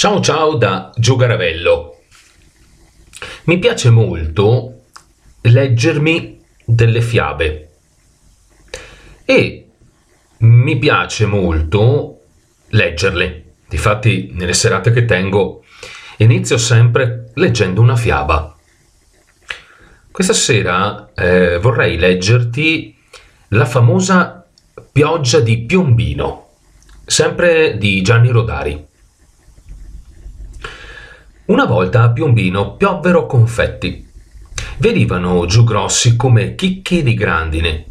[0.00, 2.04] Ciao ciao da Gio Garavello.
[3.44, 4.84] Mi piace molto
[5.42, 7.70] leggermi delle fiabe
[9.26, 9.68] e
[10.38, 12.18] mi piace molto
[12.68, 13.56] leggerle.
[13.68, 15.64] Difatti nelle serate che tengo
[16.16, 18.56] inizio sempre leggendo una fiaba.
[20.10, 22.96] Questa sera eh, vorrei leggerti
[23.48, 24.48] la famosa
[24.90, 26.48] pioggia di Piombino,
[27.04, 28.88] sempre di Gianni Rodari.
[31.50, 34.08] Una volta a Piombino piovvero confetti.
[34.78, 37.86] Venivano giù grossi come chicchi di grandine,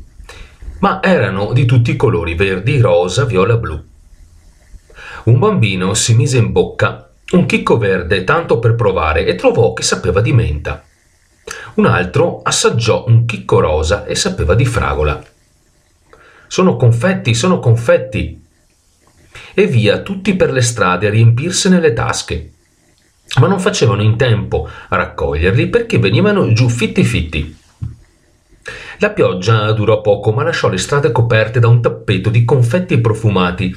[0.80, 3.84] ma erano di tutti i colori verdi, rosa, viola, blu.
[5.26, 9.84] Un bambino si mise in bocca un chicco verde tanto per provare e trovò che
[9.84, 10.82] sapeva di menta.
[11.74, 15.22] Un altro assaggiò un chicco rosa e sapeva di fragola.
[16.48, 18.42] Sono confetti, sono confetti!
[19.54, 22.54] E via tutti per le strade a riempirsene le tasche
[23.38, 27.58] ma non facevano in tempo a raccoglierli perché venivano giù fitti fitti.
[29.00, 33.74] La pioggia durò poco, ma lasciò le strade coperte da un tappeto di confetti profumati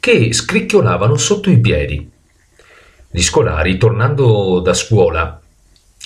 [0.00, 2.10] che scricchiolavano sotto i piedi.
[3.10, 5.40] Gli scolari, tornando da scuola,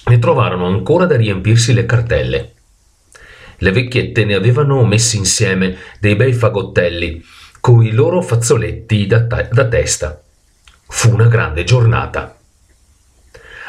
[0.05, 2.53] ne trovarono ancora da riempirsi le cartelle.
[3.57, 7.25] Le vecchiette ne avevano messi insieme dei bei fagottelli
[7.61, 10.21] coi loro fazzoletti da, ta- da testa.
[10.89, 12.37] Fu una grande giornata.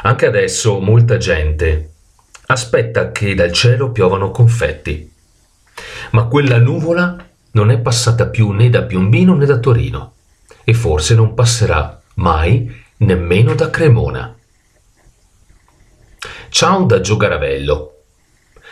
[0.05, 1.91] Anche adesso molta gente
[2.47, 5.09] aspetta che dal cielo piovano confetti.
[6.11, 10.15] Ma quella nuvola non è passata più né da Piombino né da Torino
[10.65, 14.35] e forse non passerà mai nemmeno da Cremona.
[16.49, 18.01] Ciao da Gio Garavello.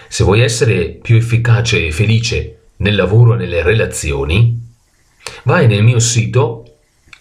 [0.09, 4.69] Se vuoi essere più efficace e felice nel lavoro e nelle relazioni,
[5.43, 6.65] vai nel mio sito